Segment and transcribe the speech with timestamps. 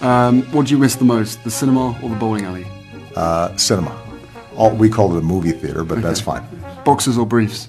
[0.00, 2.66] Um, what do you miss the most, the cinema or the bowling alley?
[3.14, 3.96] Uh, cinema.
[4.56, 6.44] All, we call it a movie theater, but that's fine.
[6.84, 7.68] Boxers or briefs?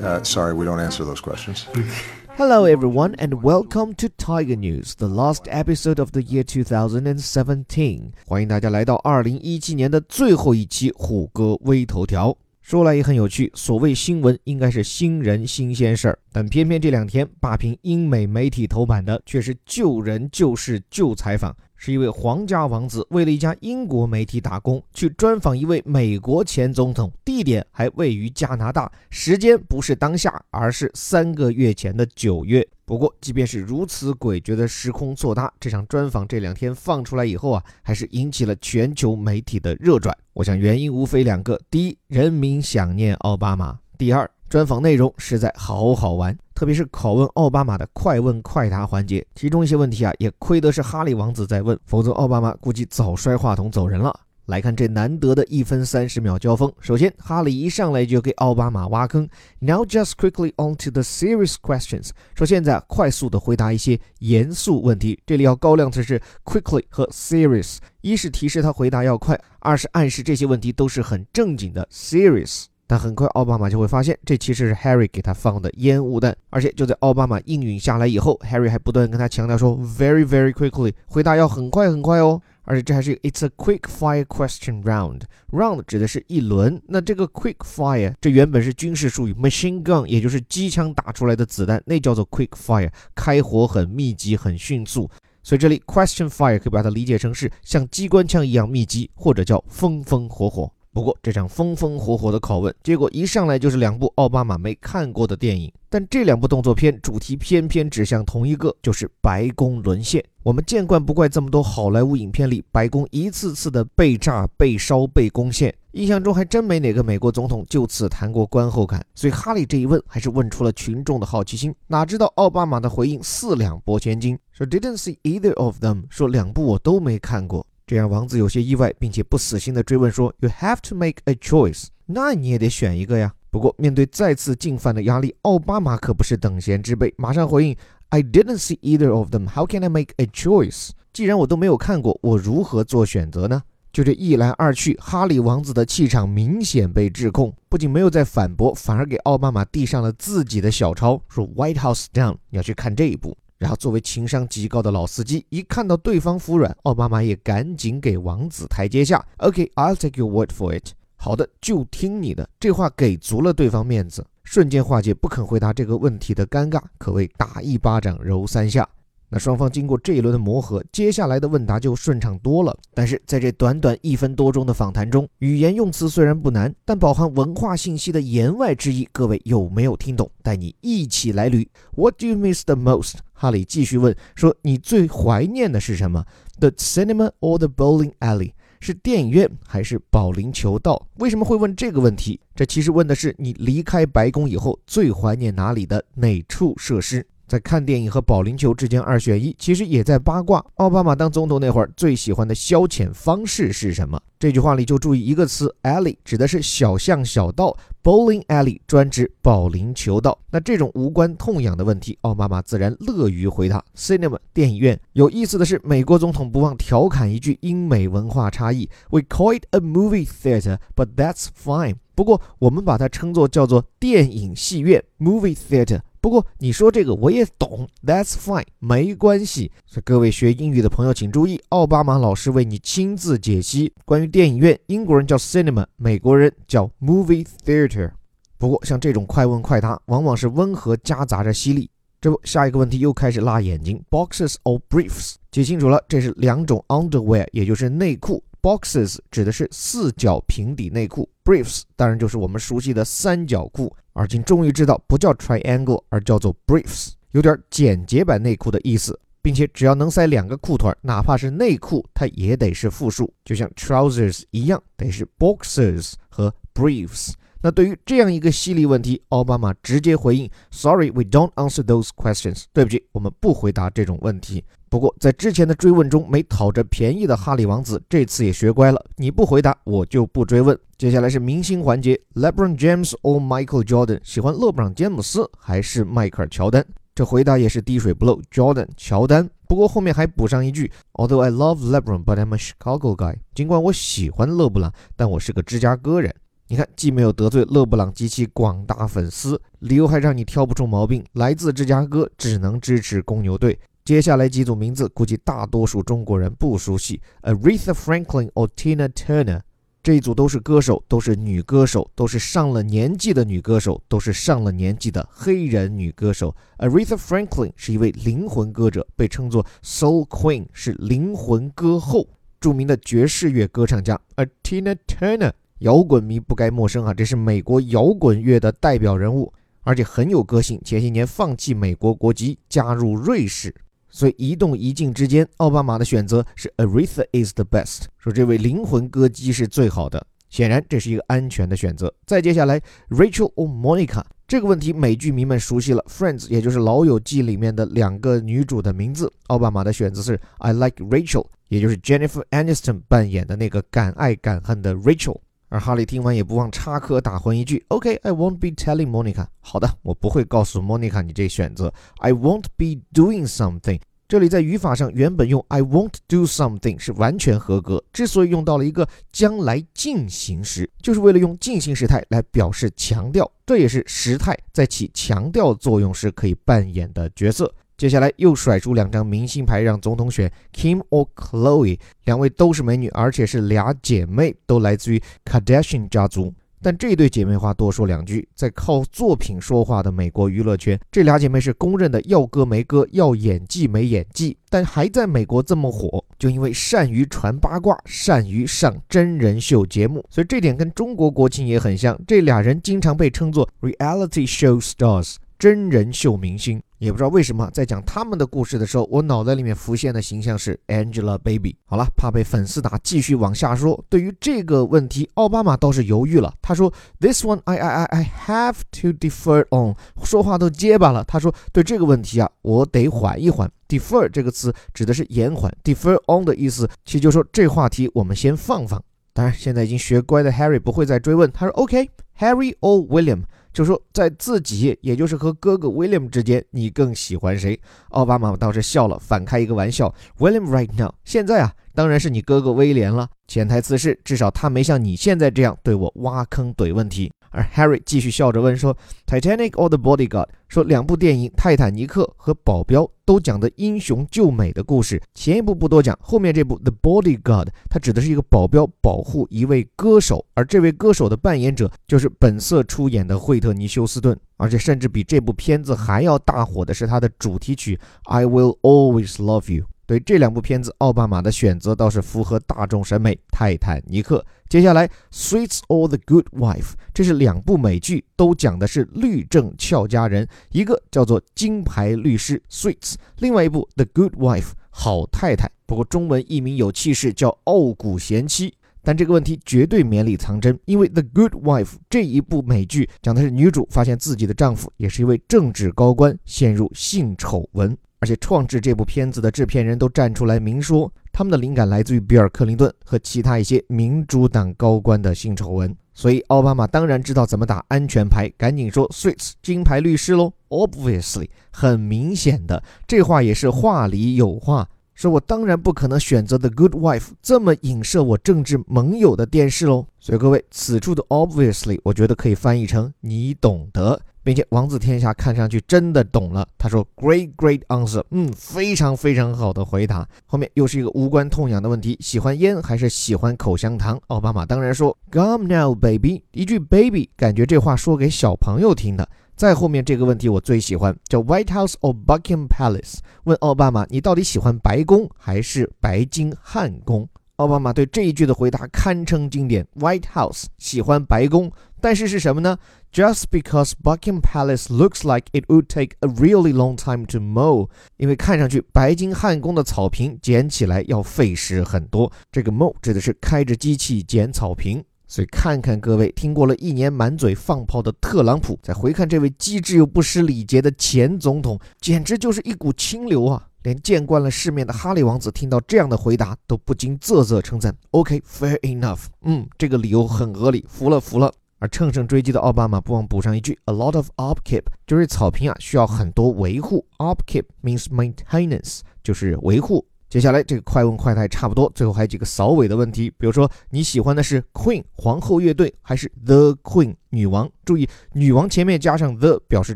[0.00, 1.66] Uh, sorry, we don't answer those questions.
[2.36, 8.12] Hello, everyone, and welcome to Tiger News, the last episode of the year 2017.
[8.26, 12.36] 欢迎大家来到二零一七年的最后一期虎哥微头条。
[12.61, 21.55] 说来也很有趣，所谓新闻应该是新人新鲜事儿，但偏偏这两天霸屏英美媒体头版的却是救人救事救采访。
[21.75, 32.65] 是一位皇家王子为了一家英国媒体打工，去专访一位美国前总统，地点还位于加拿大，时间不是当下，而是三个月前的九月。
[32.91, 40.13] 不过，即便是如此诡谲的时空错搭，这场专访这两天放出来以后啊，还是引起了全球媒体的热转。
[40.33, 44.29] 我想原因无非两个：第一，人民想念奥巴马；第二。
[44.49, 54.13] 专访内容实在好好玩，特别是拷问奥巴马的快问快答环节，其中一些问题啊，也亏得是哈利王子在问，否则奥巴马估计早摔话筒走人了。
[54.51, 59.25] 来看这难得的一分三十秒交锋，首先哈里一上来就给奥巴马挖坑
[59.59, 72.65] ，Now just quickly on to the serious questions，说现在快速的回答一些严肃问题，这里要高亮的是 quickly 和 serious，一是提示他回答要快，二是暗示这些问题都是很正经的 serious。
[72.91, 76.35] 但很快，奥巴马就会发现，这其实是 Harry 给他放的烟雾弹。
[76.49, 82.41] 而且就在奥巴马应允下来以后，Harry 还不断跟他强调说，very very quickly，回答要很快很快哦。
[82.63, 86.81] 而且这还是 It's a quick fire question round，round 指的是一轮。
[86.89, 95.09] 那这个 quick fire 这原本是军事术语，machine gun 也就是机枪打出来的子弹，那叫做 quick fire，开火很密集很迅速。
[95.41, 100.69] 所以这里 question fire 可以把它理解成是像机关枪一样密集，或者叫风风火火。
[100.93, 105.71] 不过这场风风火火的拷问，结果一上来就是两部奥巴马没看过的电影。
[105.89, 110.23] 但这两部动作片主题偏偏指向同一个，就是白宫沦陷。
[110.43, 119.05] 我们见惯不怪这么多好莱坞影片里白宫一次次的被炸、被烧、被攻陷，印象中还真没哪个美国总统就此谈过观后感。
[119.15, 121.73] 所以哈利这一问，还是问出了群众的好奇心。
[121.87, 127.65] 哪知道奥巴马的回应四两拨千斤，说 Didn't see either of them，说两部我都没看过。
[127.91, 137.75] 这让王子有些意外，并且不死心地追问说：“You have to make a choice，那你也得选一个呀。”不过，面对再次进犯的压力，奥巴马可不是等闲之辈，马上回应
[138.07, 139.45] ：“I didn't see either of them.
[139.49, 140.91] How can I make a choice？
[141.11, 159.23] 既然我都没有看过，我如何做选择呢？”就这一来二去，哈里王子的气场明显被质控，不仅没有再反驳，反而给奥巴马递上了自己的小抄，说：“White House down，你要去看这一部。”然后，作为情商极高的老司机，一看到对方服软，奥巴马也赶紧给王子台阶下。
[159.37, 160.93] OK，I'll take your word for it。
[161.15, 162.49] 好的，就听你的。
[162.59, 168.89] 这话给足了对方面子，瞬间化解不肯回答这个问题的尴尬，可谓打一巴掌揉三下。
[169.33, 172.77] 那双方经过这一轮的磨合，接下来的问答就顺畅多了。
[172.93, 180.29] 但是在这短短一分多钟的访谈中，语言用词虽然不难，但饱含文化信息的言外之意，各位有没有听懂？
[180.43, 181.65] 带你一起来捋。
[181.95, 183.13] What do you miss the most？
[183.31, 186.25] 哈里继续问说：“你最怀念的是什么
[186.59, 188.51] ？The cinema or the bowling alley？
[188.81, 191.07] 是电影院还是保龄球道？
[191.19, 192.37] 为什么会问这个问题？
[192.53, 200.65] 这其实问的是你离开白宫以后最怀念哪里的哪处设施。”在看电影和保龄球之间二选一，其实也在八卦。
[200.75, 204.17] 奥巴马当总统那会儿最喜欢的消遣方式是什么？
[204.39, 210.39] 这句话里就注意一个词，alley 指的是小巷小道，bowling alley 专指保龄球道。
[210.49, 213.83] 那这种无关痛痒的问题，奥巴马自然乐于回答。
[213.97, 214.97] cinema 电影院。
[215.11, 221.95] 有意思的是，美国总统不忘调侃一句英美文化差异：We call it a movie theater，but that's fine。
[222.15, 225.99] 不过我们把它称作叫做电影戏院，movie theater。
[226.21, 229.71] 不过你说这个我也懂，That's fine，没关系。
[229.87, 238.11] 所以各位学英语的朋友请注意，奥巴马老师为你亲自解析关于电影院，英国人叫 cinema，美国人叫 movie theater。
[238.59, 241.89] 不过像这种快问快答，往往是温和夹杂着犀利。
[242.21, 245.33] 这不，下一个问题又开始辣眼睛，boxes or briefs？
[245.49, 248.43] 记清楚了，这是两种 underwear，也就是内裤。
[248.61, 253.91] Boxes 指的是四角平底内裤，briefs 当然就是我们熟悉的三角裤。
[254.13, 267.31] 而今终于知道，不叫 triangle，而叫做 briefs，有点简洁版内裤的意思，并且只要能塞两个裤腿，哪怕是内裤，它也得是复数，就像 trousers 一样，得是 boxers 和 briefs。
[267.61, 274.63] 那对于这样一个犀利问题，奥巴马直接回应：“Sorry，we don't answer those questions。”对不起，我们不回答这种问题。
[274.89, 279.01] 不过在之前的追问中没讨着便宜的哈里王子，这次也学乖了。
[279.15, 280.77] 你不回答，我就不追问。
[280.97, 284.19] 接下来是明星环节：LeBron James or Michael Jordan？
[284.23, 286.85] 喜欢勒布朗·詹姆斯还是迈克尔·乔丹？
[287.13, 289.49] 这回答也是滴水不漏，Jordan，乔丹。
[289.67, 293.35] 不过后面还补上一句：Although I love LeBron, but I'm a Chicago guy。
[293.53, 296.33] 尽管我喜欢勒布朗，但我是个芝加哥人。
[296.71, 301.21] 你看，既没有得罪勒布朗及其广大粉丝，理由还让你挑不出毛病。
[301.33, 303.77] 来自芝加哥，只能支持公牛队。
[304.05, 309.59] 接下来几组名字，估计大多数中国人不熟悉：Aretha Franklin or Tina Turner。
[310.01, 316.55] 这一组都是歌手，都是女歌手，都是上了年纪的女歌手，都是上了年纪的黑人女歌手。
[316.77, 322.29] Aretha Franklin 是一位灵魂歌者，被称作 Soul Queen，是灵魂歌后，
[322.61, 324.17] 著名的爵士乐歌唱家。
[324.35, 325.51] 而 Tina Turner。
[325.81, 329.51] 摇滚迷不该陌生啊，这是美国摇滚乐的代表人物，
[329.81, 330.79] 而且很有个性。
[330.83, 333.73] 前些年放弃美国国籍，加入瑞士，
[334.09, 340.23] 所以一动一静之间，奥巴马的选择是 Aretha is the best，说这位灵魂歌姬是最好的。
[340.51, 342.13] 显然这是一个安全的选择。
[342.27, 342.79] 再接下来
[343.09, 349.31] ，Rachel or Monica 这个问题，美剧迷们熟悉了，《Friends》也就是《老友记》里面的两个女主的名字。
[349.47, 355.39] 奥巴马的选择是 I like Rachel，也就是 Jennifer Aniston 扮演的那个敢爱敢恨的 Rachel。
[355.71, 361.93] 而哈利听完也不忘插科打诨一句：“OK，I won't be telling Monica。”好的，我不会告诉 Monica 你这选择。
[362.17, 364.01] I won't be doing something。
[364.27, 368.03] 这里在语法上原本用 I won't do something 是完全合格。
[368.11, 377.73] 之所以用到了一个将来进行时，就是为了用进行时态来表示强调，这也是时态在起强调作用时可以扮演的角色。
[378.01, 386.51] 接下来又甩出两张明星牌，让总统选 Kim or Chloe，两位都是美女，而且是俩姐妹，都来自于 Kardashian 家族。
[386.81, 402.19] 但这对姐妹花多说两句，在靠作品说话的美国娱乐圈，这俩姐妹是公认的要歌没歌，要演技没演技，但还在美国这么火，就因为善于传八卦，善于上真人秀节目，所以这点跟中国国情也很像。
[402.25, 406.81] 这俩人经常被称作 reality show stars，真人秀明星。
[407.01, 411.75] 也不知道为什么，在讲他们的故事的时候，我脑袋里面浮现的形象是 Angelababy。
[411.85, 414.05] 好了，怕被粉丝打，继续往下说。
[414.07, 416.53] 对于这个问题，奥巴马倒是犹豫了。
[416.61, 421.23] 他说：“This one I I I I have to defer on。”说话都结巴了。
[421.23, 423.67] 他说：“对这个问题啊，我得缓一缓。
[423.87, 429.03] ”Defer 这个词指的是延缓，defer on 的意思其实就说这话题我们先放放。
[429.33, 431.51] 当然，现在已经学乖的 Harry 不会再追问。
[431.51, 433.41] 他说：“OK，Harry or William。”
[433.73, 437.79] 就说在自己，也就是和哥哥 William 之间，你更喜欢谁？
[438.09, 443.29] 奥巴马倒是笑了，反开一个玩笑：William right now，现在啊，当然是你哥哥威廉了。
[443.47, 447.31] 潜台词是，至少他没像你现在这样对我挖坑怼问题。
[447.51, 455.21] 而 Harry 继续笑着问说：“Titanic or The Bodyguard？” 说两部电影《泰坦尼克》和《保镖》都讲的英雄救美的故事。
[455.35, 464.37] 前一部不多讲，后面这部《The Bodyguard》它指的是一个保镖保护一位歌手，而这位歌手的扮演者就是本色出演的惠特尼·休斯顿。
[464.55, 467.95] 而且甚至比这部片子还要大火的是它的主题曲
[468.31, 469.83] 《I Will Always Love You》。
[470.11, 474.39] 对这两部片子，奥巴马的选择倒是符合大众审美，《泰坦尼克》。
[474.67, 476.81] 接下来，《Sweets or the Good Wife》，
[477.13, 485.71] 这是两部美剧，都讲的是律政俏佳人，一个叫做《金牌律师》（Sweets），另外一部《The Good Wife》好太太。
[485.85, 488.69] 不过中文译名有气势，叫《傲骨贤妻》。
[489.01, 497.97] 但这个问题绝对绵里藏针，因为《The Good Wife》这一部美剧讲的是女主发现自己的丈夫也是一位政治高官，陷入性丑闻。
[498.21, 505.95] 而且创制这部片子的制片人都站出来明说，他们的灵感来自于比尔·克林顿和其他一些民主党高官的性丑闻。
[506.13, 510.53] 所以奥巴马当然知道怎么打安全牌，赶紧说 “Suits 金牌律师喽”。
[510.69, 520.05] Obviously，很明显的，这话也是话里有话，说我当然不可能选择《The Good Wife》这么影射我政治盟友的电视喽。
[520.19, 524.21] 所以各位，此处的 Obviously，我觉得可以翻译成你懂得。
[524.43, 534.19] 并且王子天下看上去真的懂了，他说：“Great, great answer，嗯，非常非常好的回答。”后面又是一个无关痛痒的问题：喜欢烟还是喜欢口香糖？
[534.27, 539.27] 奥巴马当然说：“Come now, baby。”一句 “baby”，感觉这话说给小朋友听的。
[539.55, 552.77] 再后面这个问题我最喜欢，叫 “White House or Buckingham Palace”，问奥巴马：“你到底喜欢白宫还是白金汉宫？”奥巴马对这一句的回答堪称经典：“White House，喜欢白宫。”但是是什么呢
[553.13, 562.31] ？Just because Buckingham Palace looks like it would take a really long time to mow，因为看上去白金汉宫的草坪捡起来要费时很多。
[562.51, 565.03] 这个 mow 指的是开着机器捡草坪。
[565.27, 573.65] 所以看看各位，听过了一年满嘴放炮的特朗普，再回看这位机智又不失礼节的前总统，简直就是一股清流啊！
[573.83, 577.95] 连见惯了世面的哈利王子听到这样的回答，都不禁啧啧称赞。
[578.11, 581.49] OK，fair enough，嗯，这个理由很合理，服了服了。
[581.81, 587.03] 而乘胜追击的奥巴马不忘补上一句：“A lot of upkeep，就是草坪啊需要很多维护。
[587.17, 597.67] Upkeep means maintenance，就是维护。”接下来这个快问快答差不多，最后还有几个扫尾的问题，比如说你喜欢的是 Queen 皇后乐队还是 The Queen 女王？
[597.83, 599.95] 注意，女王前面加上 the，表示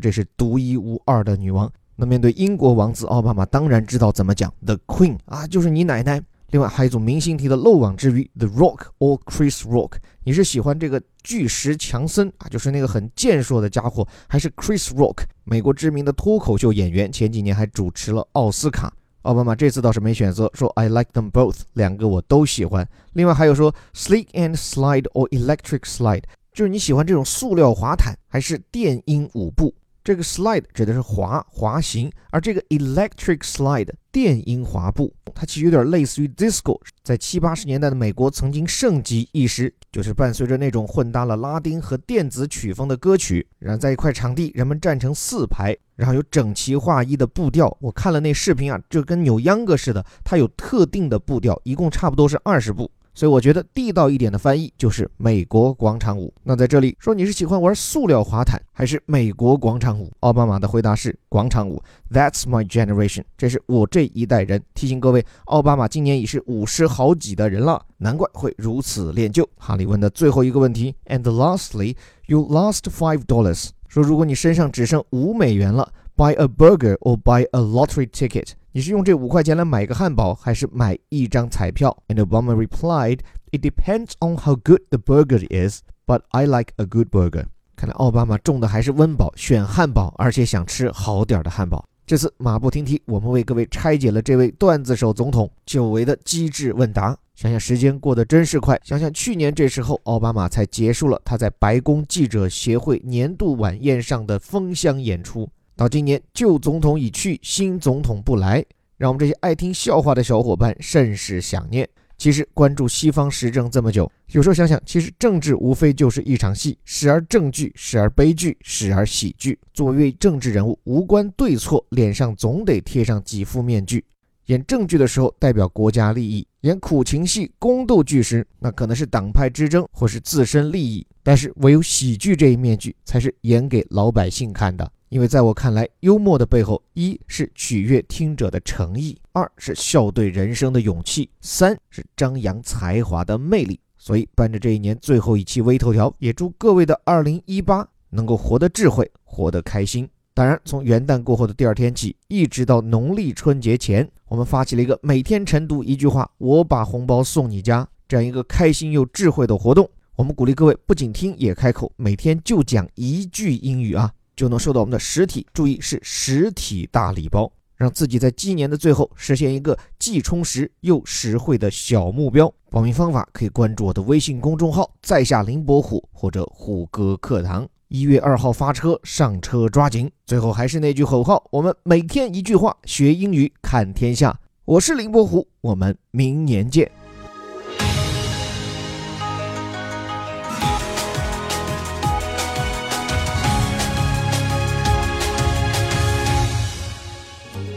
[0.00, 1.72] 这是独一无二的女王。
[1.94, 6.20] 那面对英国王子奥巴马，当然知道怎么讲 The Queen 啊，就是你奶奶。
[6.50, 9.94] 另外还有一组明星题的漏网之鱼，The Rock or Chris Rock？
[10.22, 15.24] 你是喜欢这个巨石强森啊，就是那个很健硕的家伙，还是 Chris Rock？
[15.44, 18.92] 美国知名的脱口秀演员，前几年还主持了奥斯卡。
[19.22, 22.88] 奥巴马这次倒是没选择，说 I like them both，两个我都喜欢。
[23.14, 26.22] 另外还有说 sleek and slide or electric slide，
[26.52, 29.74] 就是你喜欢这种塑料滑毯还是电音舞步？
[30.06, 47.76] 这个 slide 指的是滑滑行，而这个 electric slide 电音滑步，它其实有点类似于 disco，在七八十年代的美国曾经盛极一时，就是伴随着那种混搭了拉丁和电子曲风的歌曲，然后在一块场地，人们站成四排，然后有整齐划一的步调。
[47.80, 52.88] 我看了那视频啊，就跟扭秧歌似的，它有特定的步调，一共差不多是二十步。
[53.16, 56.30] 所以我觉得地道一点的翻译就是美国广场舞。
[56.42, 60.12] 那在这里说你是喜欢玩塑料滑毯还是美国广场舞？
[60.20, 61.82] 奥巴马的回答是广场舞。
[62.10, 64.62] That's my generation，这是我这一代人。
[64.74, 69.48] 提醒各位，奥巴马今年已是五十好几的人了，难怪会如此恋旧。
[69.56, 71.96] 哈利问的最后一个问题，And lastly,
[72.26, 73.70] you lost five dollars。
[73.88, 78.50] 说如果你身上只剩五美元了，buy a burger or buy a lottery ticket。
[78.76, 87.08] 你是用这五块钱来买个汉堡，还是买一张彩票？And Obama replied, "It depends on how good the burger is, but I like a good
[87.08, 91.82] burger." 看来奥巴马中的还是温饱，选汉堡，而且想吃好点的汉堡。
[92.06, 97.16] 这次马不停蹄，我们为各位拆解了这位段子手总统久违的机智问答。
[97.34, 105.48] 想想时间过得真是快，想想去年这时候，奥巴马才结束了他在白宫记者协会年度晚宴上的封箱演出。
[105.76, 108.64] 到今年，旧总统已去，新总统不来，
[108.96, 111.86] 让我们这些爱听笑话的小伙伴甚是想念。
[112.16, 119.58] 其实关注西方时政这么久，有时候想想，其实政治无非就是一场戏，时而正剧，时而悲剧，时而喜剧。
[119.74, 124.02] 作为政治人物，无关对错，脸上总得贴上几副面具。
[124.46, 131.06] 演正剧的时候代表国家利益，演苦情戏、宫斗剧时，那可能是党派之争或是自身利益。
[131.22, 134.90] 但是唯有喜剧这一面具，才是演给老百姓看的。
[135.08, 143.78] 因为在我看来，幽默的背后，一是取悦听者的诚意，二是笑对人生的勇气，三是张扬才华的魅力。
[143.96, 150.08] 所以，伴着这一年最后一期微头条，也祝各位的二零一八能够活得智慧，活得开心。
[150.34, 159.88] 当然，从元旦过后的第二天起，一直到农历春节前，我们发起了一个每天晨读一句话，我把红包送你家这样一个开心又智慧的活动。
[160.14, 164.12] 我们鼓励各位不仅听也开口，每天就讲一句英语啊。
[164.36, 172.52] 就能收到我们的实体，注意是实体大礼包，让自己在今年的最后实现一个既充实又实惠的小目标。
[172.70, 177.66] 报名方法可以关注我的微信公众号“在下林伯虎”或者“虎哥课堂”。
[177.88, 180.10] 一月二号发车，上车抓紧。
[180.26, 184.38] 最后还是那句口号：我们每天一句话，学英语看天下。
[184.64, 186.90] 我是林伯虎，我们明年见。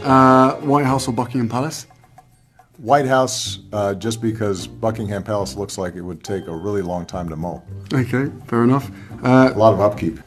[0.02, 1.86] Uh, White House or Buckingham Palace?
[2.78, 7.04] White House, uh, just because Buckingham Palace looks like it would take a really long
[7.04, 7.62] time to mow.
[7.92, 8.90] Okay, fair enough.
[9.22, 10.18] Uh, A lot of upkeep.